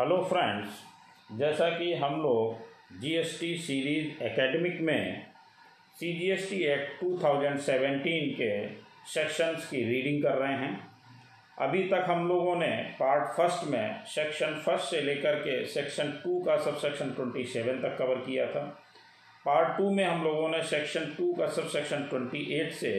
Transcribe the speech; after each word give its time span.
Hello 0.00 0.16
friends 0.22 1.38
जैसा 1.38 1.68
कि 1.68 1.92
हम 1.94 2.20
लोग 2.22 2.98
जीएसटी 3.00 3.54
सीरीज़ 3.56 4.22
एकेडमिक 4.24 4.80
में 4.80 5.26
C 6.00 6.12
G 6.18 6.28
S 6.30 6.48
T 6.50 6.56
act 6.64 7.04
2017 7.04 8.34
के 8.40 8.50
सेक्शंस 9.12 9.68
की 9.68 9.82
रीडिंग 9.84 10.22
कर 10.22 10.34
रहे 10.38 10.52
हैं। 10.52 10.90
अभी 11.58 11.82
तक 11.88 12.04
हम 12.08 12.28
लोगों 12.28 12.56
ने 12.56 12.68
पार्ट 13.00 13.36
फ़र्स्ट 13.36 13.64
में 13.70 14.04
सेक्शन 14.14 14.60
फ़र्स्ट 14.66 14.90
से 14.90 15.00
लेकर 15.00 15.38
के 15.38 15.64
सेक्शन 15.66 16.12
टू 16.24 16.38
का 16.40 16.56
सब 16.56 16.76
सेक्शन 16.76 17.10
ट्वेंटी 17.10 17.44
सेवन 17.44 17.80
तक 17.80 17.96
कवर 17.98 18.20
किया 18.26 18.46
था। 18.46 18.64
पार्ट 19.46 19.76
टू 19.78 19.90
में 19.90 20.04
हम 20.04 20.24
लोगों 20.24 20.48
ने 20.48 20.62
सेक्शन 20.66 21.14
टू 21.18 21.32
का 21.32 21.46
सब 21.46 21.68
सेक्शन 21.68 22.06
ट्वेंटी 22.10 22.46
एट 22.60 22.72
से 22.74 22.94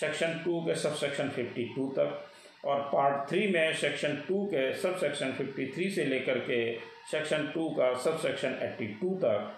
सेक्शन 0.00 0.40
टू 0.44 0.60
के 0.66 0.74
सब 0.74 0.94
सेक्शन 0.94 1.28
फिफ्टी 1.28 1.72
टू 1.76 1.88
तक 1.98 2.29
और 2.64 2.80
पार्ट 2.92 3.28
थ्री 3.28 3.46
में 3.48 3.74
सेक्शन 3.76 4.14
टू 4.28 4.44
के 4.46 4.72
सब 4.74 4.96
सेक्शन 4.98 5.32
फिफ्टी 5.32 5.66
थ्री 5.66 5.90
से 5.90 6.04
लेकर 6.04 6.38
के 6.40 6.60
सेक्शन 7.10 7.50
टू 7.54 7.68
का 7.70 7.92
सब 7.94 8.18
सेक्शन 8.18 8.58
एट्टी 8.62 8.86
टू 9.00 9.14
तक। 9.16 9.52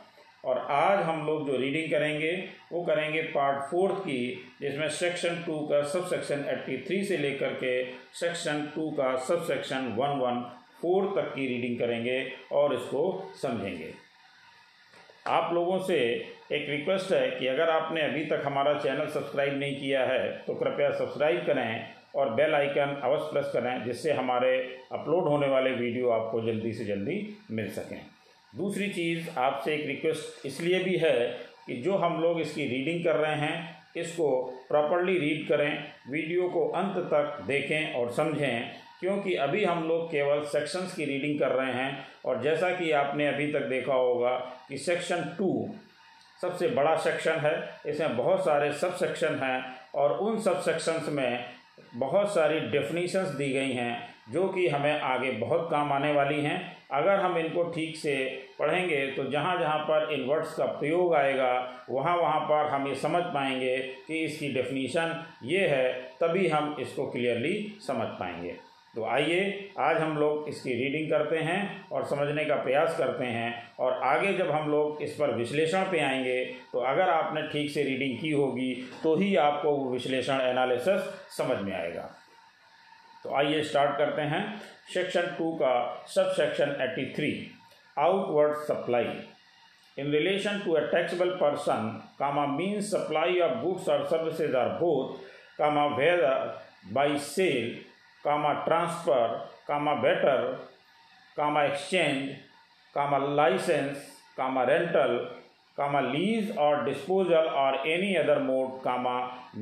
और 0.45 0.59
आज 0.71 1.03
हम 1.05 1.27
लोग 1.27 1.47
जो 1.47 1.57
रीडिंग 1.57 1.91
करेंगे, 1.91 2.33
वो 2.73 2.83
करेंगे 2.85 3.23
पार्ट 3.35 3.63
फोर्थ 3.71 3.99
की, 3.99 4.55
जिसमें 4.61 4.89
सेक्शन 4.91 5.43
टू 5.47 5.59
का 5.67 5.83
सब 5.85 6.07
सेक्शन 6.09 6.45
एट्टी 6.51 6.77
थ्री 6.87 7.03
से 7.05 7.17
लेकर 7.17 7.55
के 7.55 7.85
सेक्शन 8.21 8.67
टू 8.75 8.91
का 8.91 9.15
sub 9.19 9.45
section 9.47 9.95
one 9.99 10.19
one 10.21 10.41
four 10.81 11.13
तक 11.17 11.35
की 11.35 11.47
रीडिंग 11.47 11.79
करेंगे 11.79 12.21
और 12.53 12.75
इसको 12.75 13.33
समझेंगे। 13.43 13.93
आप 15.29 15.53
लोगों 15.55 15.79
से 15.79 15.99
एक 16.53 16.69
रिक्वेस्ट 16.71 17.13
है 17.13 17.29
कि 17.31 17.47
अगर 17.47 17.71
आपने 17.71 18.01
अभी 18.03 18.25
तक 18.27 18.43
हमारा 18.47 18.79
चैनल 18.81 19.07
सब्सक्राइब 19.11 19.59
नहीं 19.59 19.77
किया 19.77 20.05
है 20.05 20.31
तो 20.47 20.55
कृपया 20.55 20.91
सब्सक्राइब 20.91 21.47
करें 21.47 21.63
और 22.15 22.33
बेल 22.35 22.55
आइकन 22.55 22.97
अवश्य 23.03 23.29
प्रेस 23.33 23.51
करें, 23.53 23.85
जिससे 23.85 24.13
हमारे 24.13 24.57
अपलोड 24.93 25.29
होने 25.29 25.49
वाले 25.49 25.71
वीडियो 25.73 26.11
आपको 26.11 26.41
जल्दी 26.43 26.73
से 26.73 26.85
जल्दी 26.85 27.37
मिल 27.51 27.71
सकें। 27.71 28.01
दूसरी 28.53 28.89
चीज़ 28.91 29.29
आपसे 29.39 29.75
एक 29.75 29.87
रिक्वेस्ट 29.87 30.47
इसलिए 30.47 30.83
भी 30.85 30.97
है 30.97 31.15
कि 31.67 31.75
जो 31.83 31.97
हम 31.97 32.21
लोग 32.23 32.41
इसकी 32.41 32.67
रीडिंग 32.69 33.05
कर 33.05 33.17
रहे 33.17 33.37
हैं, 33.37 33.77
इसको 33.97 34.29
प्रॉपरली 34.69 35.19
रीड 35.19 35.47
करें 35.49 35.85
वीडियो 36.11 36.49
को 36.49 36.67
अंत 36.71 36.97
तक 37.07 37.43
देखें 37.47 37.95
और 37.95 38.11
समझें, 38.13 38.71
क्योंकि 39.01 39.35
अभी 39.37 39.65
हम 39.65 39.87
लोग 39.89 40.11
केवल 40.11 40.43
सेक्शंस 40.49 40.95
की 40.95 41.05
रीडिंग 41.05 41.39
कर 41.39 41.53
रहे 41.53 41.73
हैं 41.73 42.05
और 42.25 42.43
जैसा 42.43 42.71
कि 42.71 42.91
आपने 42.93 43.27
अभी 43.29 43.51
तक 43.53 43.67
देखा 43.69 43.95
होगा 43.95 44.37
कि 44.69 44.79
सेक्शन 44.79 45.25
टू 45.39 45.69
सबसे 46.43 46.69
बड़ा 46.71 46.95
सेक्शन 46.99 47.39
है, 47.41 47.55
इसमें 47.87 48.17
बहुत 48.17 48.45
सारे 48.45 48.73
सब 48.75 48.95
सेक्शन 48.97 49.39
हैं 49.43 49.65
और 49.95 50.19
उन 50.19 50.41
सब 50.41 50.61
सेक्शंस 50.61 51.09
में 51.09 51.45
बहुत 51.95 52.35
सारी 52.35 52.61
डेफिनीशंस 52.61 53.29
दी 53.29 53.53
गई 53.53 53.73
हैं, 53.73 53.97
जो 54.33 54.47
कि 54.49 54.67
हमें 54.69 55.01
आगे 55.01 55.31
बहुत 55.31 55.69
काम 55.71 55.93
आने 55.93 56.13
वाली 56.13 56.41
हैं। 56.41 56.61
अगर 56.91 57.21
हम 57.21 57.37
इनको 57.39 57.63
ठीक 57.65 57.97
से 57.97 58.15
पढ़ेंगे 58.59 59.07
तो 59.07 59.25
जहाँ 59.25 59.59
जहाँ 59.61 59.79
पर 59.81 60.13
इन 60.13 60.25
वर्ड्स 60.25 60.55
का 60.55 60.65
प्रयोग 60.73 61.15
आएगा, 61.15 61.85
वहाँ 61.91 62.17
वहाँ 62.17 62.41
पर 62.41 62.69
हम 62.69 62.89
ये 62.89 62.95
समझ 62.95 63.23
पाएँगे 63.25 63.77
कि 64.09 64.25
इसकी 64.25 64.53
डेफिनीशन 64.55 65.25
ये 65.45 65.67
है, 65.69 65.93
तभी 66.21 66.49
हम 66.49 66.77
इसको 66.81 67.07
क्लियरली 67.07 67.55
समझ 67.87 68.07
पाएँगे। 68.21 68.55
तो 68.95 69.05
आइए, 69.05 69.71
आज 69.81 69.97
हम 69.97 70.17
लोग 70.19 70.49
इसकी 70.49 70.73
रीडिंग 70.73 71.11
करते 71.11 71.37
हैं 71.37 71.89
और 71.93 72.05
समझने 72.07 72.45
का 72.45 72.55
प्रयास 72.55 72.97
करते 72.97 73.25
हैं 73.25 73.53
और 73.81 73.93
आगे 74.05 74.33
जब 74.33 74.51
हम 74.51 74.71
लोग 74.71 75.03
इस 75.03 75.15
पर 75.17 75.31
विश्लेषण 75.35 75.85
पे 75.91 76.01
आएँगे 76.01 76.45
तो 76.73 76.79
अगर 76.79 77.11
आपने 77.11 77.43
ठीक 77.43 77.71
से 77.71 77.83
रीडिंग 77.83 78.19
की 78.19 78.31
होगी 78.31 78.73
तो 79.03 79.15
ही 79.17 79.35
आपको 79.37 79.71
वो 79.71 79.91
विश्लेषण 79.91 80.41
एनालिसिस 80.41 81.07
समझ 81.37 81.57
में 81.59 81.73
आएगा। 81.73 82.03
तो 83.25 83.35
आइए 83.37 83.63
स्टार्ट 83.63 83.97
करते 83.99 84.23
हैं। 84.23 84.43
सेक्शन 84.95 85.35
टू 85.39 85.51
का 85.63 86.05
sub 86.09 86.33
section 86.33 86.77
eighty 86.81 87.05
three 87.17 87.31
outward 87.97 88.57
supply 88.65 89.07
in 89.99 90.11
relation 90.13 90.61
to 90.65 90.73
a 90.73 90.81
taxable 90.93 91.31
person 91.37 91.89
comma 92.19 92.47
means 92.47 92.91
supply 92.91 93.41
of 93.41 93.59
goods 93.63 93.89
or 93.89 94.05
services 94.07 94.57
or 94.57 94.69
both 94.81 95.17
comma 95.59 95.87
whether 95.97 96.61
by 96.93 97.19
sale 97.21 97.75
comma 98.25 98.53
transfer 98.65 99.29
comma 99.69 99.95
barter 100.03 100.45
comma 101.37 101.65
exchange 101.65 102.29
comma 102.95 103.19
licence 103.19 104.11
comma 104.37 104.63
rental 104.65 105.17
comma 105.79 106.01
lease 106.01 106.57
or 106.59 106.85
disposal 106.85 107.47
or 107.61 107.89
any 107.89 108.15
other 108.15 108.39
mode 108.43 108.83
comma 108.83 109.15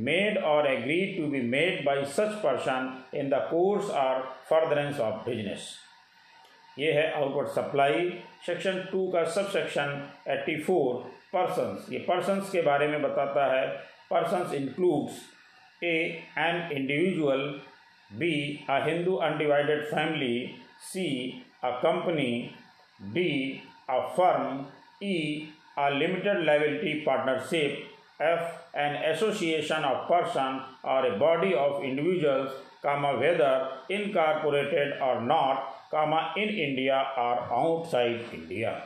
made 0.09 0.39
or 0.45 0.67
agree 0.67 1.01
to 1.17 1.27
be 1.31 1.41
made 1.51 1.85
by 1.85 2.05
such 2.17 2.35
person 2.43 2.93
in 3.19 3.29
the 3.31 3.41
course 3.51 3.91
or 4.01 4.21
furtherance 4.51 5.01
of 5.01 5.29
business 5.29 5.69
ये 6.79 6.93
है 6.93 7.13
outward 7.13 7.49
supply 7.49 8.09
section 8.47 8.85
two 8.93 9.07
का 9.13 9.25
sub 9.31 9.49
section 9.51 10.03
eighty 10.29 10.57
four 10.63 10.95
persons 11.33 11.87
ये 11.93 11.99
persons 12.09 12.51
के 12.51 12.63
बारे 12.63 12.87
में 12.89 13.03
बताता 13.03 13.47
है. 13.55 13.67
Persons 14.11 14.55
includes 14.55 15.19
a 15.85 15.97
an 16.39 16.57
individual 16.73 17.43
B. 18.19 18.65
A 18.69 18.83
Hindu 18.83 19.19
undivided 19.19 19.87
family. 19.89 20.57
C. 20.81 21.45
A 21.63 21.81
company. 21.81 22.55
D. 23.13 23.63
A 23.89 24.15
firm. 24.17 24.67
E. 25.01 25.49
A 25.77 25.91
limited 25.91 26.45
liability 26.45 27.03
partnership. 27.05 27.87
F. 28.19 28.67
An 28.75 28.97
association 29.15 29.85
of 29.85 30.09
person 30.09 30.61
or 30.85 31.07
a 31.07 31.19
body 31.19 31.55
of 31.55 31.83
individuals, 31.83 32.53
comma, 32.83 33.19
whether 33.19 33.69
incorporated 33.89 35.01
or 35.01 35.21
not, 35.23 35.89
comma, 35.91 36.33
in 36.37 36.49
India 36.49 37.07
or 37.17 37.41
outside 37.53 38.21
India. 38.33 38.83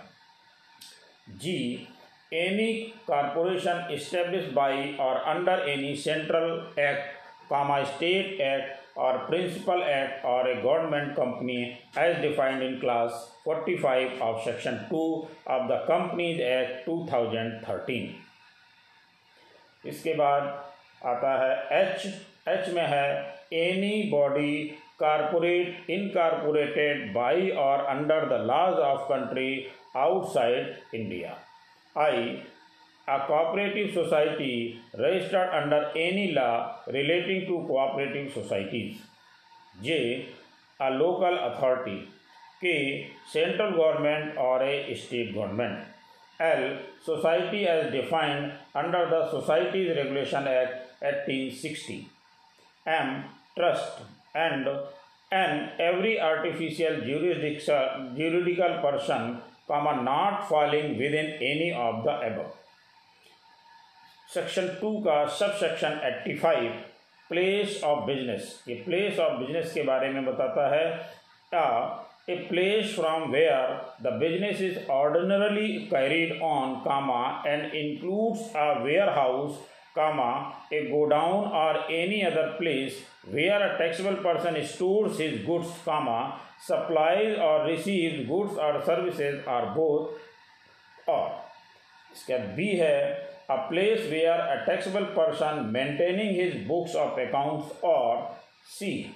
G. 1.39 1.89
Any 2.31 2.95
corporation 3.07 3.91
established 3.91 4.55
by 4.55 4.95
or 4.99 5.27
under 5.27 5.63
any 5.63 5.97
central 5.97 6.67
act, 6.79 7.17
comma, 7.49 7.87
state 7.97 8.41
act 8.41 8.84
और 8.97 9.17
principal 9.27 9.83
act 9.83 10.25
और 10.25 10.49
a 10.51 10.55
government 10.55 11.13
company 11.17 11.57
as 11.99 12.17
defined 12.21 12.63
in 12.63 12.79
clause 12.81 13.31
45 13.49 14.21
of 14.23 14.45
section 14.45 14.77
two 14.91 15.01
of 15.51 15.67
the 15.69 15.79
companies 15.89 16.41
act 16.43 16.89
2013 16.89 18.07
इसके 19.85 20.15
बाद 20.15 20.43
आता 21.07 21.33
है 21.43 21.53
H 21.81 22.07
H 22.49 22.69
में 22.75 22.87
है 22.87 23.09
any 23.55 24.03
body 24.11 24.55
corporate 25.01 25.91
incorporated 25.91 27.13
by 27.15 27.51
और 27.61 27.85
under 27.87 28.27
the 28.29 28.41
laws 28.47 28.79
of 28.83 29.03
country 29.09 29.49
outside 29.97 30.95
India 30.95 31.37
I 31.97 32.23
a 33.07 33.27
cooperative 33.27 33.93
society 33.93 34.81
registered 34.99 35.51
under 35.51 35.91
any 35.95 36.33
law 36.33 36.77
relating 36.87 37.47
to 37.47 37.67
cooperative 37.67 38.33
societies. 38.33 38.99
J. 39.83 40.29
A 40.81 40.91
local 40.91 41.39
authority. 41.39 42.09
K. 42.61 43.11
Central 43.31 43.73
government 43.77 44.39
or 44.39 44.63
a 44.63 44.95
state 44.95 45.35
government. 45.35 45.85
L. 46.41 46.79
Society 47.05 47.69
as 47.69 47.93
defined 47.93 48.53
under 48.75 49.09
the 49.11 49.31
Societies 49.31 49.97
Registration 49.97 50.49
Act 50.49 50.73
1860. 51.01 52.09
M. 52.87 53.25
Trust. 53.57 54.01
And 54.35 54.67
N. 55.31 55.71
Every 55.79 56.19
artificial 56.21 57.03
juridical 57.03 58.79
person, 58.81 59.41
comma, 59.69 60.03
not 60.03 60.49
falling 60.49 60.97
within 60.99 61.35
any 61.41 61.73
of 61.73 62.03
the 62.05 62.19
above. 62.21 62.55
Section 64.35 64.69
two 64.81 64.97
का 65.01 65.25
sub 65.39 65.53
section 65.57 66.01
eighty 66.05 66.35
five 66.39 66.71
place 67.31 67.81
of 67.85 68.05
business 68.07 68.65
ये 68.69 68.75
place 68.85 69.19
of 69.19 69.39
business 69.39 69.73
के 69.73 69.83
बारे 69.83 70.09
में 70.11 70.25
बताता 70.25 70.69
है। 70.75 70.87
A 72.31 72.35
place 72.49 72.95
from 72.95 73.31
where 73.31 73.71
the 74.03 74.13
business 74.21 74.61
is 74.63 74.79
ordinarily 74.91 75.69
carried 75.91 76.41
on 76.43 76.75
comma 76.85 77.23
and 77.47 77.75
includes 77.75 78.55
a 78.57 78.73
warehouse 79.19 79.59
comma 79.97 80.31
a 80.73 80.81
godown 80.83 81.45
और 81.59 81.77
any 81.93 82.21
other 82.31 82.47
place 82.59 83.03
where 83.35 83.63
a 83.63 83.77
taxable 83.79 84.15
person 84.25 84.61
stores 84.67 85.21
his 85.21 85.45
goods 85.47 85.77
comma 85.87 86.19
supplies 86.69 87.39
और 87.41 87.67
receive 87.67 88.25
goods 88.29 88.59
और 88.59 88.81
services 88.87 89.49
or 89.51 89.65
both 89.77 91.09
और 91.11 91.29
इसका 92.13 92.39
B 92.57 92.69
है 92.77 92.99
a 93.49 93.69
place 93.69 94.11
where 94.11 94.41
a 94.41 94.65
taxable 94.65 95.07
person 95.07 95.71
maintaining 95.71 96.35
his 96.35 96.67
books 96.67 96.95
of 96.95 97.19
accounts 97.19 97.75
or 97.83 98.31
C. 98.67 99.15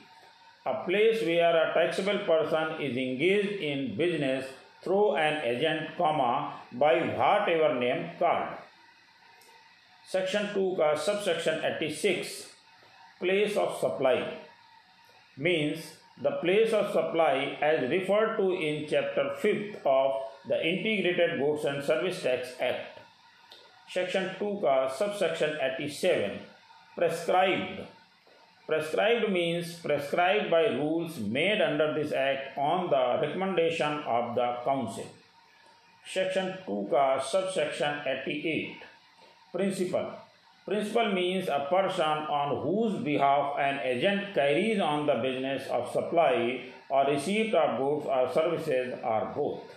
A 0.66 0.84
place 0.84 1.22
where 1.22 1.56
a 1.56 1.72
taxable 1.72 2.18
person 2.18 2.80
is 2.80 2.96
engaged 2.96 3.60
in 3.62 3.96
business 3.96 4.44
through 4.82 5.16
an 5.16 5.42
agent, 5.44 5.96
comma, 5.96 6.54
by 6.72 7.00
whatever 7.16 7.78
name 7.78 8.10
called. 8.18 8.48
Section 10.06 10.48
2 10.54 10.76
का 10.78 10.98
subsection 10.98 11.60
86 11.64 12.52
place 13.20 13.56
of 13.56 13.78
supply 13.78 14.38
means 15.36 15.96
the 16.22 16.32
place 16.42 16.72
of 16.72 16.92
supply 16.92 17.58
as 17.60 17.90
referred 17.90 18.36
to 18.36 18.52
in 18.52 18.86
chapter 18.88 19.34
5th 19.42 19.76
of 19.84 20.12
the 20.48 20.66
Integrated 20.66 21.38
Goods 21.38 21.64
and 21.64 21.84
Service 21.84 22.22
Tax 22.22 22.54
Act. 22.60 22.97
Section 23.88 24.28
two 24.40 24.52
का 24.56 24.76
sub 24.88 25.12
section 25.16 25.58
eighty 25.62 25.88
seven 25.90 26.36
prescribed 26.96 27.84
prescribed 28.68 29.28
means 29.30 29.72
prescribe 29.80 30.48
by 30.50 30.66
rules 30.68 31.18
made 31.28 31.62
under 31.62 31.92
this 31.92 32.12
act 32.22 32.58
on 32.60 32.88
the 32.88 32.98
recommendation 33.22 34.02
of 34.08 34.34
the 34.34 34.48
council 34.64 35.04
section 36.04 36.50
two 36.66 36.82
का 36.92 37.06
sub 37.30 37.48
section 37.50 38.02
eighty 38.08 38.32
eight 38.50 38.84
principal 39.54 40.12
principal 40.66 41.06
means 41.12 41.48
a 41.48 41.58
person 41.70 42.26
on 42.32 42.56
whose 42.58 43.00
behalf 43.02 43.58
an 43.60 43.78
agent 43.86 44.22
carries 44.34 44.80
on 44.82 45.06
the 45.06 45.16
business 45.18 45.68
of 45.70 45.90
supply 45.92 46.58
और 46.90 47.10
receipt 47.10 47.54
of 47.54 47.76
goods 47.78 48.06
और 48.08 48.28
services 48.32 48.92
or 49.06 49.24
both 49.34 49.76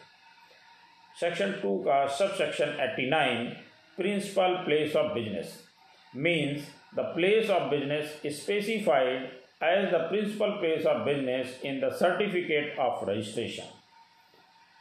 section 1.15 1.51
two 1.61 1.77
का 1.85 2.05
sub 2.09 2.33
section 2.35 2.77
eighty 2.81 3.09
nine 3.09 3.51
principal 3.95 4.63
place 4.65 4.95
of 4.95 5.13
business 5.13 5.63
means 6.13 6.65
the 6.95 7.11
place 7.13 7.49
of 7.49 7.69
business 7.69 8.17
is 8.23 8.41
specified 8.41 9.29
as 9.61 9.91
the 9.91 10.07
principal 10.09 10.57
place 10.57 10.85
of 10.85 11.05
business 11.05 11.59
in 11.63 11.79
the 11.79 11.95
certificate 11.95 12.77
of 12.77 13.07
registration. 13.07 13.65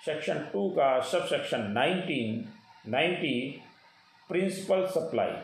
Section 0.02 0.46
2 0.52 0.74
का 0.76 1.04
subsection 1.04 1.74
19 1.74 2.48
90 2.86 3.62
principal 4.28 4.88
supply 4.88 5.42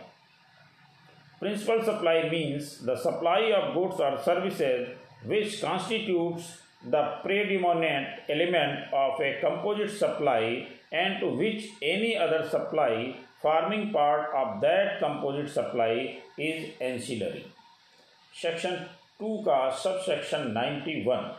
Principal 1.38 1.82
supply 1.84 2.30
means 2.30 2.78
the 2.78 2.96
supply 2.96 3.52
of 3.52 3.74
goods 3.74 4.00
or 4.00 4.16
services 4.22 4.88
which 5.24 5.60
constitutes 5.60 6.62
the 6.84 7.18
predominant 7.22 8.20
element 8.28 8.92
of 8.92 9.20
a 9.20 9.38
composite 9.40 9.90
supply 9.90 10.68
and 10.92 11.20
to 11.20 11.28
which 11.28 11.68
any 11.82 12.16
other 12.16 12.48
supply 12.48 13.16
forming 13.40 13.92
part 13.92 14.30
of 14.34 14.60
that 14.60 14.98
composite 14.98 15.50
supply 15.52 16.18
is 16.38 16.70
ancillary. 16.80 17.44
Section 18.32 18.86
2 19.18 19.42
का 19.44 19.72
subsection 19.82 20.52
91 20.52 21.32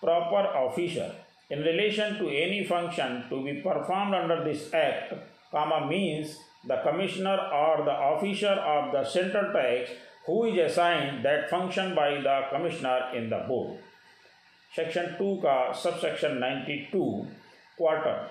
proper 0.00 0.46
officer 0.56 1.10
in 1.50 1.60
relation 1.60 2.16
to 2.18 2.28
any 2.28 2.64
function 2.64 3.24
to 3.28 3.44
be 3.44 3.54
performed 3.60 4.14
under 4.14 4.44
this 4.44 4.72
act 4.72 5.12
comma 5.50 5.86
means 5.86 6.38
the 6.66 6.76
commissioner 6.86 7.36
or 7.52 7.84
the 7.84 7.96
officer 8.12 8.54
of 8.76 8.92
the 8.92 9.04
central 9.04 9.52
tax 9.52 9.90
who 10.26 10.44
is 10.44 10.58
assigned 10.70 11.24
that 11.24 11.50
function 11.50 11.94
by 11.94 12.10
the 12.20 12.42
commissioner 12.50 13.10
in 13.14 13.28
the 13.28 13.44
board. 13.48 13.78
Section 14.74 15.16
2 15.18 15.36
का 15.42 15.74
subsection 15.74 16.38
92 16.40 17.26
quarter. 17.76 18.28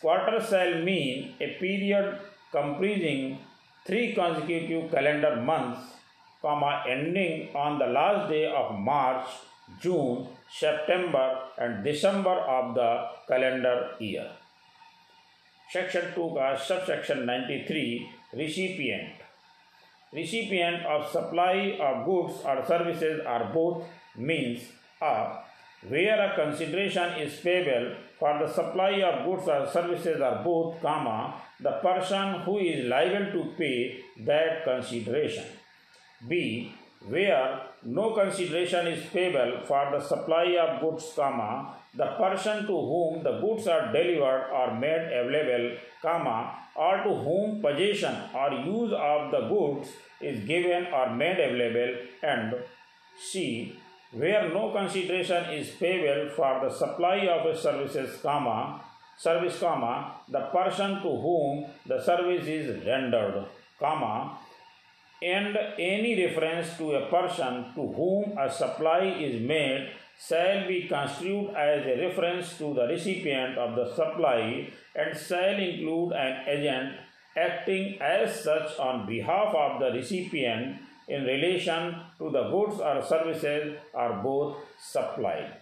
Quarter 0.00 0.40
shall 0.50 0.74
mean 0.84 1.34
a 1.40 1.48
period 1.58 2.18
comprising 2.52 3.38
three 3.86 4.12
consecutive 4.14 4.90
calendar 4.92 5.34
months, 5.36 5.80
comma, 6.40 6.84
ending 6.88 7.48
on 7.54 7.78
the 7.78 7.86
last 7.86 8.30
day 8.30 8.46
of 8.46 8.78
March, 8.78 9.26
June, 9.80 10.28
September, 10.48 11.26
and 11.58 11.82
December 11.82 12.36
of 12.56 12.74
the 12.74 12.90
calendar 13.26 13.90
year. 13.98 14.30
Section 15.72 16.14
2 16.14 16.28
का 16.36 16.54
subsection 16.60 17.26
93 17.26 18.06
recipient 18.34 19.24
recipient 20.12 20.86
of 20.86 21.10
supply 21.10 21.76
of 21.80 22.06
goods 22.06 22.34
or 22.44 22.64
services 22.64 23.20
or 23.26 23.50
both 23.52 23.84
means 24.16 24.60
a 25.12 25.38
where 25.88 26.20
a 26.26 26.34
consideration 26.34 27.10
is 27.24 27.34
payable 27.40 27.88
for 28.18 28.38
the 28.38 28.48
supply 28.58 28.92
of 29.08 29.24
goods 29.26 29.48
or 29.48 29.66
services 29.76 30.20
or 30.28 30.36
both 30.44 30.80
comma 30.80 31.18
the 31.60 31.74
person 31.86 32.40
who 32.46 32.58
is 32.58 32.86
liable 32.94 33.26
to 33.36 33.42
pay 33.58 33.76
that 34.30 34.64
consideration 34.64 35.44
b 36.28 36.72
where 37.14 37.60
no 37.82 38.04
consideration 38.20 38.86
is 38.86 39.04
payable 39.16 39.54
for 39.70 39.82
the 39.94 40.02
supply 40.12 40.46
of 40.64 40.80
goods 40.84 41.12
comma 41.14 41.50
the 41.96 42.06
person 42.18 42.66
to 42.66 42.76
whom 42.90 43.22
the 43.22 43.38
goods 43.40 43.68
are 43.68 43.92
delivered 43.92 44.50
or 44.52 44.74
made 44.74 45.12
available, 45.12 45.76
comma, 46.02 46.56
or 46.74 46.96
to 47.04 47.14
whom 47.14 47.62
possession 47.62 48.16
or 48.34 48.50
use 48.52 48.92
of 48.92 49.30
the 49.30 49.42
goods 49.48 49.90
is 50.20 50.44
given 50.44 50.86
or 50.86 51.14
made 51.14 51.38
available, 51.38 51.94
and 52.22 52.54
C. 53.16 53.78
Where 54.14 54.48
no 54.48 54.70
consideration 54.70 55.44
is 55.50 55.70
payable 55.70 56.30
for 56.36 56.60
the 56.62 56.72
supply 56.72 57.26
of 57.26 57.46
a 57.46 57.56
services, 57.58 58.20
comma, 58.22 58.80
service, 59.18 59.58
comma, 59.58 60.12
the 60.28 60.40
person 60.52 61.02
to 61.02 61.10
whom 61.20 61.66
the 61.84 62.00
service 62.00 62.46
is 62.46 62.86
rendered, 62.86 63.44
comma, 63.78 64.38
and 65.20 65.56
any 65.78 66.26
reference 66.26 66.76
to 66.76 66.92
a 66.94 67.10
person 67.10 67.64
to 67.74 67.86
whom 67.92 68.38
a 68.38 68.50
supply 68.50 69.00
is 69.00 69.40
made 69.40 69.90
shall 70.28 70.68
be 70.68 70.86
construed 70.86 71.50
as 71.56 71.84
a 71.84 72.06
reference 72.06 72.56
to 72.58 72.72
the 72.74 72.86
recipient 72.86 73.58
of 73.58 73.74
the 73.74 73.94
supply 73.94 74.68
and 74.94 75.18
shall 75.18 75.58
include 75.58 76.12
an 76.12 76.46
agent 76.46 76.94
acting 77.36 78.00
as 78.00 78.44
such 78.44 78.78
on 78.78 79.06
behalf 79.06 79.52
of 79.54 79.80
the 79.80 79.90
recipient 79.90 80.76
in 81.08 81.24
relation 81.24 81.96
to 82.18 82.30
the 82.30 82.50
goods 82.50 82.80
or 82.80 83.02
services 83.02 83.78
are 83.94 84.22
both 84.22 84.56
supplied. 84.80 85.52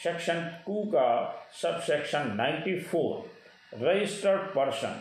Section 0.00 0.50
2 0.66 0.90
का 0.92 1.32
subsection 1.52 2.36
94 2.36 3.24
registered 3.80 4.52
person 4.52 4.94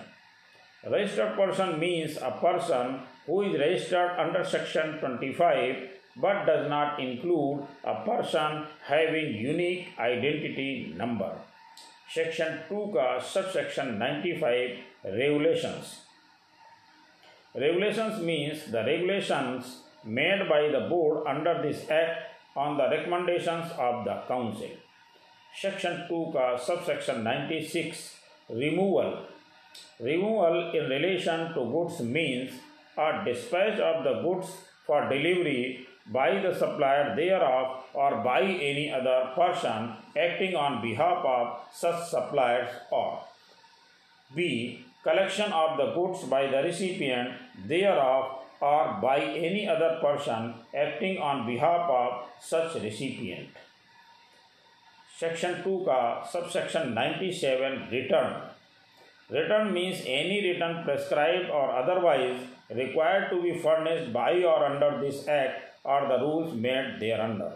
registered 0.89 1.35
person 1.35 1.79
means 1.79 2.17
a 2.17 2.31
person 2.41 2.99
who 3.25 3.41
is 3.43 3.59
registered 3.59 4.11
under 4.19 4.43
section 4.43 4.97
25 4.99 5.89
but 6.17 6.45
does 6.45 6.69
not 6.69 6.99
include 6.99 7.65
a 7.83 7.95
person 8.05 8.65
having 8.85 9.33
unique 9.33 9.87
identity 9.97 10.93
number. 10.95 11.31
Section 12.13 12.59
2 12.69 12.91
का 12.93 13.23
subsection 13.23 13.97
95 13.97 14.77
regulations. 15.05 16.01
Regulations 17.55 18.19
means 18.21 18.65
the 18.71 18.83
regulations 18.83 19.83
made 20.03 20.49
by 20.49 20.69
the 20.69 20.87
board 20.89 21.27
under 21.27 21.61
this 21.61 21.89
act 21.89 22.33
on 22.55 22.77
the 22.77 22.89
recommendations 22.89 23.71
of 23.77 24.05
the 24.05 24.21
council. 24.27 24.71
Section 25.61 26.05
2 26.09 26.31
का 26.33 26.59
subsection 26.59 27.23
96 27.23 28.15
removal. 28.49 29.25
Removal 29.99 30.71
in 30.73 30.89
relation 30.89 31.53
to 31.53 31.65
goods 31.71 31.99
means 32.01 32.51
a 32.97 33.23
dispatch 33.23 33.79
of 33.79 34.03
the 34.03 34.21
goods 34.21 34.49
for 34.87 35.07
delivery 35.09 35.85
by 36.07 36.39
the 36.41 36.53
supplier 36.53 37.15
thereof 37.15 37.83
or 37.93 38.23
by 38.23 38.41
any 38.41 38.91
other 38.91 39.31
person 39.35 39.93
acting 40.17 40.55
on 40.55 40.81
behalf 40.81 41.23
of 41.23 41.59
such 41.71 42.09
suppliers 42.09 42.69
or 42.91 43.23
b 44.35 44.83
collection 45.03 45.51
of 45.51 45.77
the 45.77 45.87
goods 45.97 46.23
by 46.23 46.47
the 46.47 46.63
recipient 46.63 47.31
thereof 47.67 48.39
or 48.61 48.99
by 49.01 49.19
any 49.19 49.67
other 49.67 49.99
person 50.01 50.53
acting 50.73 51.17
on 51.17 51.45
behalf 51.45 51.89
of 51.89 52.23
such 52.39 52.75
recipient 52.81 53.49
section 55.19 55.61
2 55.63 55.83
ka 55.85 55.99
subsection 56.33 56.93
97 56.93 57.89
return 57.91 58.33
return 59.29 59.73
means 59.73 60.01
any 60.05 60.39
return 60.49 60.83
prescribed 60.83 61.49
or 61.49 61.65
otherwise 61.81 62.39
required 62.69 63.29
to 63.29 63.41
be 63.41 63.53
furnished 63.57 64.11
by 64.13 64.31
or 64.43 64.65
under 64.65 64.91
this 65.01 65.27
act 65.27 65.61
or 65.83 66.07
the 66.07 66.17
rules 66.19 66.53
made 66.55 66.99
thereunder. 66.99 67.53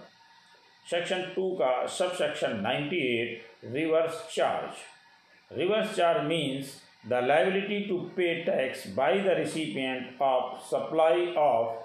Section 0.86 1.32
2 1.36 1.58
का 1.60 1.89
subsection 1.89 2.62
98 2.62 3.42
reverse 3.63 4.22
charge. 4.34 4.77
Reverse 5.56 5.96
charge 5.96 6.27
means 6.27 6.82
the 7.09 7.21
liability 7.21 7.87
to 7.87 8.11
pay 8.15 8.43
tax 8.43 8.87
by 8.87 9.17
the 9.17 9.35
recipient 9.35 10.07
of 10.19 10.61
supply 10.67 11.33
of 11.37 11.77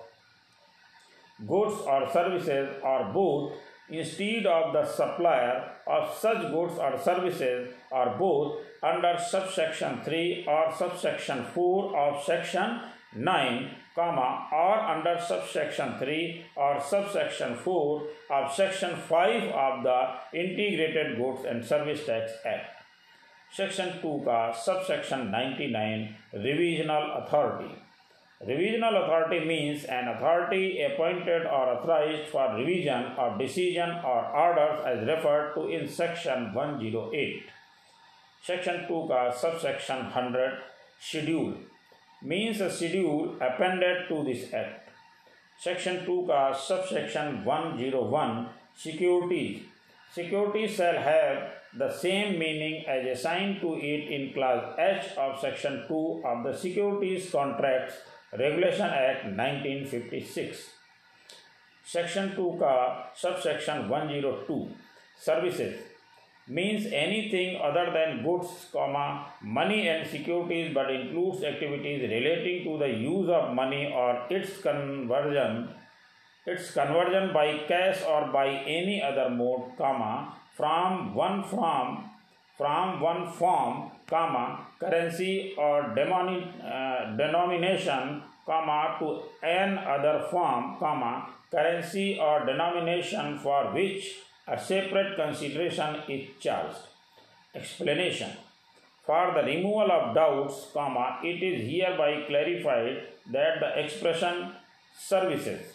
goods 1.47 1.81
or 1.87 2.11
services 2.13 2.69
or 2.83 3.11
both 3.13 3.53
instead 3.89 4.47
of 4.47 4.73
the 4.73 4.85
supplier 4.85 5.71
of 5.87 6.13
such 6.15 6.43
goods 6.51 6.79
or 6.79 6.99
services 6.99 7.73
or 7.91 8.17
both 8.19 8.59
under 8.83 9.17
subsection 9.19 10.01
3 10.03 10.45
or 10.49 10.75
subsection 10.77 11.45
4 11.55 11.97
of 11.97 12.25
section 12.25 12.81
9 13.15 13.71
comma 13.95 14.49
or 14.53 14.81
under 14.81 15.21
subsection 15.21 15.99
3 15.99 16.45
or 16.57 16.81
subsection 16.81 17.55
4 17.57 18.03
of 18.31 18.53
section 18.53 18.97
5 18.97 19.43
of 19.51 19.83
the 19.85 19.99
integrated 20.33 21.17
goods 21.17 21.45
and 21.45 21.65
service 21.65 22.07
tax 22.07 22.33
act 22.45 22.82
section 23.53 23.91
two 24.03 24.19
का 24.21 24.51
sub 24.59 24.83
section 24.83 25.27
ninety 25.29 25.67
nine 25.71 26.09
revisional 26.35 27.11
authority 27.13 27.75
revisional 28.41 28.95
authority 28.97 29.45
means 29.47 29.85
an 29.91 30.07
authority 30.09 30.83
appointed 30.85 31.47
और 31.49 31.69
authorise 31.69 32.25
for 32.27 32.57
revision 32.57 33.05
और 33.19 33.37
decision 33.39 33.91
और 34.05 34.25
order 34.39 34.91
as 34.91 35.09
referred 35.09 35.55
to 35.55 35.69
in 35.71 35.87
section 35.95 36.51
one 36.55 36.79
zero 36.79 37.11
eight 37.15 37.51
section 38.45 38.85
two 38.89 39.03
का 39.09 39.29
sub 39.43 39.59
section 39.59 40.11
hundred 40.15 40.59
schedule 41.11 41.55
means 42.23 42.63
a 42.63 42.69
schedule 42.79 43.39
appended 43.43 44.09
to 44.09 44.23
this 44.25 44.53
act 44.55 44.91
section 45.61 46.05
two 46.07 46.21
का 46.27 46.51
sub 46.61 46.85
section 46.87 47.43
one 47.47 47.77
zero 47.79 48.01
one 48.11 48.47
securities 48.79 49.61
security 50.13 50.69
shall 50.71 50.97
have 51.01 51.37
the 51.79 51.91
same 51.91 52.39
meaning 52.39 52.85
as 52.87 53.07
assigned 53.07 53.61
to 53.61 53.75
it 53.75 54.11
in 54.11 54.33
clause 54.33 54.75
H 54.79 55.17
of 55.17 55.41
section 55.41 55.85
2 55.89 56.23
of 56.25 56.45
the 56.45 56.57
Securities 56.57 57.31
Contracts 57.31 57.95
Regulation 58.33 58.87
Act 58.87 59.25
1956. 59.25 60.71
Section 61.85 62.35
2 62.37 62.59
का 62.61 63.15
subsection 63.15 63.89
102 63.89 64.69
services 65.17 65.81
means 66.49 66.87
anything 66.87 67.61
other 67.61 67.91
than 67.93 68.23
goods, 68.25 68.67
comma, 68.73 69.27
money 69.43 69.89
and 69.89 70.09
securities 70.09 70.75
but 70.75 70.91
includes 70.91 71.43
activities 71.43 72.03
relating 72.03 72.65
to 72.65 72.79
the 72.79 72.89
use 72.89 73.29
of 73.29 73.55
money 73.55 73.93
or 73.95 74.23
its 74.29 74.61
conversion 74.61 75.69
its 76.45 76.73
conversion 76.73 77.33
by 77.33 77.47
cash 77.69 78.03
or 78.03 78.33
by 78.33 78.49
any 78.49 79.01
other 79.01 79.31
mode, 79.31 79.77
comma, 79.79 80.35
from 80.57 81.15
one 81.15 81.43
from 81.45 82.11
from 82.57 83.01
one 83.01 83.33
form, 83.33 83.91
comma, 84.07 84.67
currency 84.79 85.55
or 85.57 85.95
demoni, 85.97 86.39
uh, 86.63 87.17
denomination, 87.17 88.23
comma, 88.45 88.97
to 88.99 89.23
an 89.43 89.79
other 89.79 90.27
form, 90.31 90.77
comma, 90.79 91.27
currency 91.51 92.19
or 92.21 92.45
denomination 92.45 93.39
for 93.39 93.73
which 93.73 94.19
a 94.47 94.59
separate 94.59 95.17
consideration 95.17 95.97
is 96.09 96.29
charged. 96.39 96.77
Explanation. 97.55 98.31
For 99.05 99.33
the 99.35 99.43
removal 99.43 99.91
of 99.91 100.15
doubts, 100.15 100.69
comma, 100.73 101.19
it 101.25 101.43
is 101.43 101.69
hereby 101.69 102.25
clarified 102.29 103.03
that 103.33 103.61
the 103.61 103.83
expression 103.83 104.53
services 104.97 105.73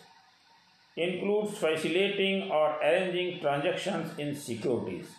include 0.98 1.48
facilitating 1.56 2.52
और 2.52 2.80
arranging 2.84 3.40
transaction 3.42 4.10
in 4.20 4.34
securities 4.38 5.16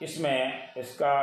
इसमें 0.00 0.74
इसका 0.78 1.14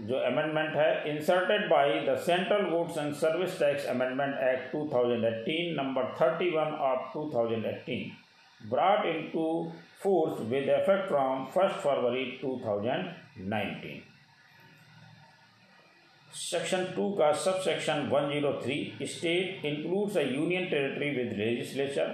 जो 0.00 0.18
amendment 0.26 0.76
है 0.76 1.10
inserted 1.10 1.68
by 1.70 1.98
the 2.06 2.16
central 2.20 2.64
goods 2.70 2.98
and 2.98 3.12
service 3.16 3.58
tax 3.58 3.86
amendment 3.88 4.38
act 4.44 4.74
2018 4.76 5.76
number 5.76 6.08
31 6.22 6.78
of 6.84 7.12
two 7.12 7.30
thousand 7.34 7.66
eighteen 7.66 8.70
brought 8.70 9.06
in 9.06 9.22
to 9.32 9.46
force 10.02 10.40
with 10.48 10.68
effect 10.70 11.06
from 11.08 11.44
first 11.54 11.76
February 11.80 12.24
2019 12.44 14.13
section 16.44 16.84
two 16.96 17.08
का 17.18 17.30
sub 17.32 17.60
section 17.60 18.08
one 18.12 18.28
zero 18.30 18.52
three 18.62 19.06
state 19.08 19.64
includes 19.66 20.16
a 20.16 20.22
union 20.22 20.64
territory 20.70 21.10
with 21.10 21.32
legislature 21.38 22.10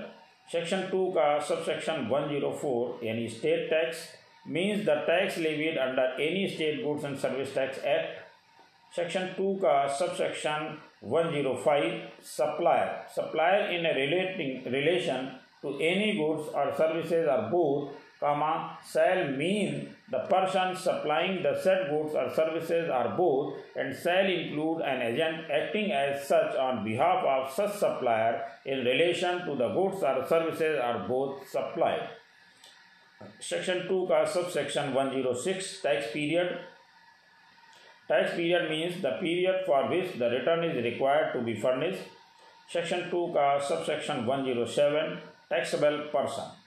section 0.49 0.83
two 0.91 1.05
का 1.13 1.39
sub 1.49 1.63
section 1.65 2.07
one 2.11 2.29
zero 2.29 2.51
four 2.61 3.07
यानी 3.07 3.27
state 3.29 3.69
tax 3.71 4.07
means 4.49 4.85
the 4.87 4.97
tax 5.07 5.39
levied 5.39 5.79
under 5.79 6.23
any 6.23 6.47
state 6.49 6.83
goods 6.85 7.05
and 7.05 7.17
service 7.19 7.55
tax 7.55 7.85
act 7.87 8.95
section 8.97 9.27
two 9.37 9.55
का 9.63 9.75
sub 9.99 10.15
section 10.17 10.77
one 11.07 11.31
zero 11.33 11.55
five 11.65 12.01
supplier 12.29 12.95
supplier 13.17 13.71
in 13.75 13.87
relating 13.97 14.73
relation 14.75 15.31
to 15.63 15.79
any 15.85 16.13
goods 16.17 16.55
और 16.55 16.73
services 16.75 17.29
or 17.29 17.41
both 17.51 17.99
comma, 18.21 18.79
shall 18.85 19.33
mean 19.33 19.89
the 20.11 20.19
person 20.31 20.75
supplying 20.75 21.43
the 21.43 21.55
said 21.63 21.89
goods 21.89 22.15
or 22.15 22.29
services 22.35 22.91
are 22.91 23.17
both 23.17 23.55
and 23.77 23.97
shall 23.97 24.27
include 24.27 24.83
an 24.83 25.03
agent 25.03 25.49
acting 25.51 25.93
as 25.93 26.27
such 26.27 26.57
on 26.57 26.85
behalf 26.85 27.25
of 27.25 27.53
such 27.53 27.77
supplier 27.77 28.43
in 28.67 28.85
relation 28.85 29.45
to 29.47 29.55
the 29.55 29.69
goods 29.69 30.03
or 30.03 30.27
services 30.29 30.81
are 30.81 31.07
both 31.07 31.49
supplied. 31.49 32.09
Section 33.39 33.87
2 33.87 34.07
का 34.11 34.27
subsection 34.27 34.95
106 34.95 35.83
tax 35.83 36.13
period 36.13 36.59
Tax 38.09 38.35
period 38.35 38.69
means 38.69 39.01
the 39.03 39.11
period 39.21 39.63
for 39.65 39.89
which 39.89 40.19
the 40.19 40.29
return 40.31 40.65
is 40.65 40.83
required 40.83 41.33
to 41.33 41.43
be 41.43 41.55
furnished. 41.55 42.03
Section 42.69 43.09
2 43.11 43.21
का 43.37 43.63
subsection 43.63 44.27
107 44.27 45.19
taxable 45.49 46.01
person 46.11 46.60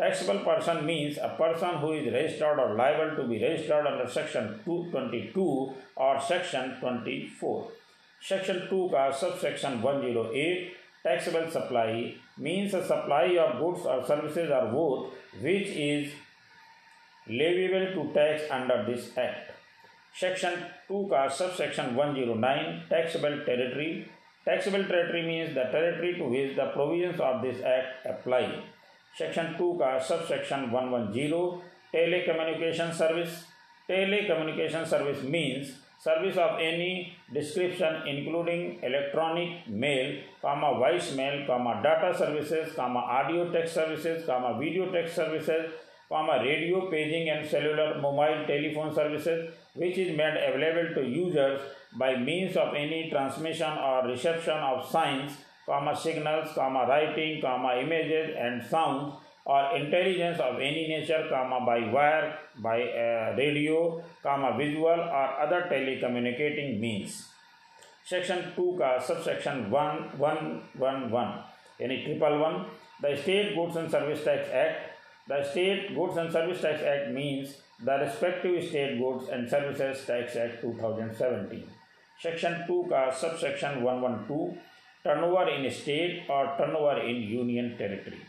Taxable 0.00 0.38
person 0.38 0.86
means 0.86 1.18
a 1.18 1.34
person 1.36 1.74
who 1.76 1.92
is 1.92 2.10
registered 2.10 2.58
or 2.58 2.74
liable 2.74 3.16
to 3.16 3.28
be 3.28 3.38
registered 3.38 3.86
under 3.86 4.08
section 4.08 4.58
222 4.64 5.74
or 5.94 6.18
section 6.18 6.74
24. 6.80 7.68
Section 8.22 8.66
2 8.70 8.88
का 8.94 9.02
subsection 9.14 9.82
108 9.82 10.72
taxable 11.02 11.50
supply 11.50 12.14
means 12.38 12.72
a 12.72 12.82
supply 12.86 13.26
of 13.44 13.60
goods 13.60 13.84
or 13.84 13.98
services 14.06 14.50
or 14.50 14.72
both 14.72 15.12
which 15.42 15.68
is 15.68 16.10
leviable 17.28 17.92
to 17.92 18.08
tax 18.14 18.50
under 18.50 18.82
this 18.88 19.12
act. 19.18 19.52
Section 20.16 20.58
2 20.88 21.04
का 21.12 21.30
subsection 21.30 21.94
109 21.94 22.84
taxable 22.88 23.40
territory 23.44 24.08
taxable 24.46 24.84
territory 24.96 25.26
means 25.30 25.54
the 25.54 25.70
territory 25.78 26.16
to 26.16 26.24
which 26.24 26.56
the 26.56 26.70
provisions 26.74 27.20
of 27.20 27.42
this 27.42 27.62
act 27.62 28.06
apply. 28.16 28.44
Section 29.14 29.54
two 29.58 29.72
का 29.74 29.98
sub 30.00 30.24
section 30.24 30.70
one 30.72 30.88
one 30.88 31.10
zero 31.12 31.42
telecommunication 32.22 32.90
service 32.94 33.40
telecommunication 34.26 34.84
service 34.86 35.22
means 35.26 35.76
service 36.00 36.38
of 36.38 36.60
any 36.62 36.92
description 37.32 38.02
including 38.08 38.84
electronic 38.84 39.64
mail 39.80 40.12
comma 40.42 40.68
voice 40.78 41.12
mail 41.16 41.42
comma 41.46 41.72
data 41.82 42.12
services 42.12 42.74
comma 42.76 43.00
audio 43.16 43.44
text 43.52 43.74
services 43.74 44.26
comma 44.26 44.50
video 44.58 44.84
text 44.92 45.16
services 45.16 45.66
comma 46.10 46.36
radio 46.36 46.80
paging 46.92 47.28
and 47.28 47.44
cellular 47.46 47.96
mobile 48.00 48.42
telephone 48.44 48.90
services 48.92 49.42
which 49.80 49.98
is 49.98 50.16
made 50.16 50.38
available 50.38 50.88
to 50.94 51.02
users 51.10 51.68
by 51.98 52.16
means 52.22 52.56
of 52.56 52.76
any 52.76 53.02
transmission 53.10 53.78
और 53.82 54.10
reception 54.10 54.64
of 54.64 54.84
signs 54.88 55.38
comma 55.69 55.95
signals, 55.95 56.53
comma 56.53 56.85
writing, 56.87 57.41
comma 57.41 57.75
images 57.77 58.35
and 58.37 58.63
sounds 58.63 59.13
or 59.45 59.75
intelligence 59.75 60.39
of 60.39 60.55
any 60.55 60.87
nature, 60.87 61.27
comma 61.29 61.65
by 61.65 61.79
wire, 61.91 62.37
by 62.59 62.81
uh, 62.81 63.35
radio, 63.37 64.01
comma 64.23 64.57
visual 64.57 64.87
or 64.87 65.27
other 65.39 65.67
telecommunicating 65.71 66.79
means. 66.79 67.29
Section 68.03 68.53
2 68.55 68.77
का 68.79 69.01
subsection 69.01 69.71
1 69.71 70.17
1 70.19 70.61
1 70.79 71.09
1 71.11 71.37
यानी 71.81 71.95
triple 72.03 72.33
one 72.39 72.53
the 73.03 73.15
state 73.21 73.55
goods 73.55 73.77
and 73.77 73.87
service 73.91 74.25
tax 74.25 74.51
act 74.55 75.31
the 75.31 75.41
state 75.51 75.93
goods 75.95 76.17
and 76.17 76.29
service 76.31 76.61
tax 76.61 76.83
act 76.91 77.09
means 77.13 77.55
the 77.85 77.97
respective 78.01 78.59
state 78.67 78.97
goods 78.99 79.29
and 79.29 79.47
services 79.47 80.05
tax 80.07 80.37
act 80.43 80.65
2017 80.65 81.63
section 82.23 82.53
2 82.69 82.77
का 82.89 83.09
subsection 83.21 83.81
112 83.85 84.45
turnover 85.04 85.48
in 85.48 85.70
state 85.70 86.24
or 86.28 86.54
turnover 86.58 87.00
in 87.00 87.16
union 87.22 87.76
territory. 87.76 88.20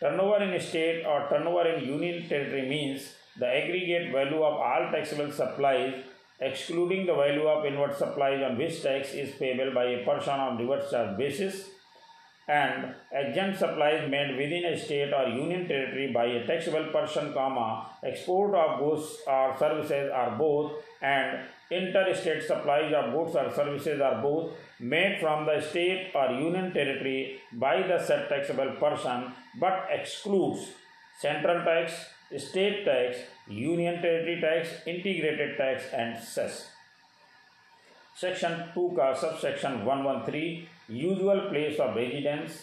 Turnover 0.00 0.42
in 0.42 0.60
state 0.60 1.04
or 1.04 1.28
turnover 1.28 1.66
in 1.68 1.84
union 1.84 2.28
territory 2.28 2.68
means 2.68 3.14
the 3.38 3.46
aggregate 3.46 4.12
value 4.12 4.42
of 4.42 4.54
all 4.54 4.90
taxable 4.92 5.30
supplies 5.30 5.94
excluding 6.40 7.06
the 7.06 7.14
value 7.14 7.46
of 7.48 7.64
inward 7.64 7.96
supplies 7.96 8.42
on 8.42 8.58
which 8.58 8.82
tax 8.82 9.14
is 9.14 9.34
payable 9.36 9.72
by 9.74 9.84
a 9.84 10.04
person 10.04 10.38
on 10.38 10.58
reverse 10.58 10.90
charge 10.90 11.16
basis 11.16 11.70
and 12.48 12.94
exempt 13.10 13.58
supplies 13.58 14.08
made 14.08 14.36
within 14.36 14.64
a 14.66 14.78
state 14.78 15.12
or 15.12 15.26
union 15.28 15.66
territory 15.66 16.12
by 16.12 16.26
a 16.26 16.46
taxable 16.46 16.86
person 16.92 17.32
comma 17.32 17.86
export 18.04 18.54
of 18.54 18.78
goods 18.78 19.16
or 19.26 19.56
services 19.58 20.10
are 20.14 20.38
both 20.38 20.72
and 21.02 21.40
interstate 21.70 22.42
supplies 22.42 22.92
of 22.94 23.12
goods 23.12 23.34
or 23.34 23.52
services 23.52 24.00
are 24.00 24.22
both 24.22 24.52
made 24.78 25.18
from 25.20 25.44
the 25.44 25.60
state 25.60 26.12
or 26.14 26.30
union 26.30 26.72
territory 26.72 27.40
by 27.52 27.82
the 27.82 27.98
said 27.98 28.28
taxable 28.28 28.70
person 28.78 29.32
but 29.58 29.88
excludes 29.90 30.68
central 31.20 31.64
tax, 31.64 31.92
state 32.36 32.84
tax, 32.84 33.18
union 33.48 34.00
territory 34.02 34.40
tax, 34.40 34.68
integrated 34.86 35.56
tax 35.56 35.84
and 35.92 36.22
cess. 36.22 36.70
Section 38.14 38.64
2 38.74 38.90
का 38.96 39.14
subsection 39.18 39.84
113 39.84 40.68
usual 40.89 41.41
place 41.49 41.79
of 41.79 41.95
residence 41.95 42.57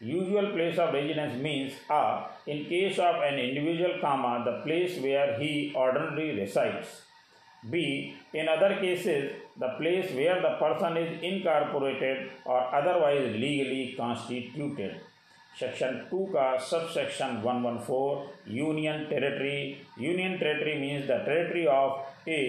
usual 0.00 0.50
place 0.50 0.78
of 0.78 0.92
residence 0.92 1.40
means 1.42 1.72
a 1.90 2.02
in 2.46 2.64
case 2.66 2.98
of 2.98 3.22
an 3.30 3.38
individual 3.38 3.94
comma 4.00 4.34
the 4.44 4.56
place 4.66 5.00
where 5.00 5.38
he 5.40 5.52
ordinarily 5.76 6.30
resides 6.42 7.00
be 7.62 7.84
in 8.36 8.46
other 8.46 8.72
cases 8.80 9.30
the 9.58 9.64
place 9.78 10.10
where 10.12 10.40
the 10.40 10.46
person 10.60 10.96
is 10.98 11.24
incorporated 11.24 12.28
और 12.46 12.62
otherwise 12.80 13.36
legally 13.36 13.84
constituted 13.98 14.98
section 15.60 15.96
two 16.10 16.24
का 16.34 16.56
sub 16.70 16.86
section 16.94 17.40
one 17.44 17.62
one 17.64 17.78
four 17.86 18.52
union 18.56 19.04
territory 19.10 19.56
union 20.00 20.36
territory 20.38 20.74
means 20.80 21.06
the 21.10 21.20
territory 21.26 21.64
of 21.76 22.28
A 22.28 22.40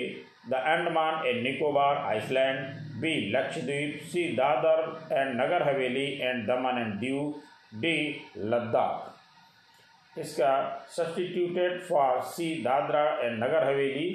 the 0.49 0.61
Andaman 0.73 1.25
and 1.27 1.41
Nicobar 1.43 1.97
Iceland 2.05 2.88
B, 3.00 3.14
Lakshadweep, 3.30 4.00
C, 4.04 4.26
Dadra, 4.34 4.80
and 5.12 5.40
Nagar 5.40 5.62
Haveli, 5.62 6.06
and 6.20 6.46
Daman 6.46 6.78
and 6.78 6.94
Diu, 7.00 7.34
D, 7.74 7.96
Ladakh. 8.36 10.18
इसका 10.18 10.52
substituted 10.90 11.80
for 11.82 12.20
C 12.28 12.54
Dadra 12.62 13.04
and 13.18 13.42
Nagar 13.42 13.64
Haveli, 13.64 14.08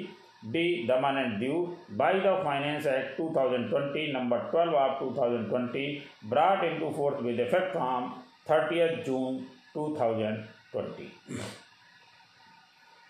D, 0.46 0.86
Daman 0.88 1.18
and 1.18 1.38
Diu. 1.38 1.76
By 1.96 2.20
the 2.20 2.34
finance 2.44 2.86
act 2.86 3.16
2020 3.16 4.12
number 4.12 4.50
12 4.50 4.74
of 4.76 4.98
2020 5.00 5.86
brought 6.30 6.64
into 6.64 6.90
force 6.96 7.22
with 7.22 7.40
effect 7.40 7.72
from 7.72 8.10
thirtieth 8.50 9.04
June 9.04 9.38
2020 9.76 11.08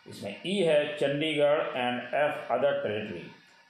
इसमें 0.07 0.35
E 0.47 0.53
e 0.55 0.67
है 0.67 0.97
Chandigarh 0.97 1.61
and 1.77 2.15
F 2.15 2.53
other 2.53 2.81
territory 2.83 3.23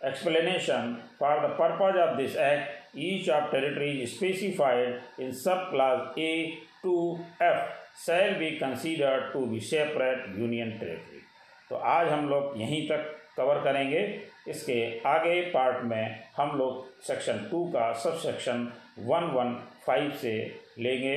explanation 0.06 0.98
for 1.18 1.32
the 1.42 1.52
purpose 1.60 1.98
of 2.04 2.16
this 2.16 2.36
act 2.36 2.98
each 3.08 3.28
of 3.28 3.50
territories 3.50 4.12
specified 4.12 5.00
in 5.18 5.30
subclass 5.30 6.16
A 6.18 6.58
to 6.82 7.18
F 7.40 7.60
shall 8.04 8.38
be 8.38 8.58
considered 8.58 9.32
to 9.32 9.46
be 9.46 9.60
separate 9.60 10.28
union 10.46 10.78
territory 10.80 11.22
तो 11.68 11.76
आज 11.92 12.08
हम 12.08 12.28
लोग 12.28 12.60
यहीं 12.60 12.86
तक 12.88 13.12
cover 13.36 13.62
करेंगे 13.62 14.00
इसके 14.48 14.78
आगे 15.08 15.40
पार्ट 15.54 15.82
में 15.84 16.24
हम 16.36 16.56
लोग 16.58 16.84
सेक्शन 17.06 17.46
टू 17.50 17.64
का 17.72 17.92
sub 18.02 18.16
section 18.18 18.70
one 19.08 19.24
one 19.34 19.54
five 19.86 20.10
से 20.20 20.34
लेंगे 20.78 21.16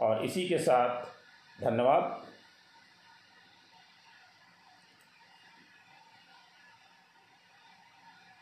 और 0.00 0.24
इसी 0.24 0.48
के 0.48 0.58
साथ 0.66 1.64
धन्यवाद 1.64 2.27